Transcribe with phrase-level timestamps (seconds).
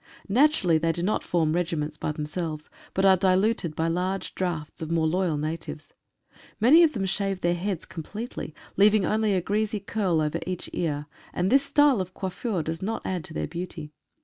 [0.29, 4.81] Naturally they do not form regiments by them selves, but are diluted by large drafts
[4.81, 5.93] of more loyal natives.
[6.59, 11.05] Many of them shave their heads completely, leaving only a greasy curl over each ear,
[11.35, 13.93] and this style of coiffure does not add to their beauty.